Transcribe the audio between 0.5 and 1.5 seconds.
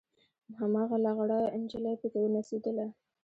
هماغه لغړه